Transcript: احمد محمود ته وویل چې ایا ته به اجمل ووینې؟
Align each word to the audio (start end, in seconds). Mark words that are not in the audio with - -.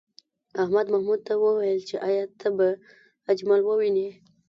احمد 0.61 0.85
محمود 0.93 1.19
ته 1.27 1.33
وویل 1.43 1.79
چې 1.89 1.95
ایا 2.07 2.23
ته 2.39 2.47
به 2.57 2.67
اجمل 3.31 3.61
ووینې؟ 3.65 4.09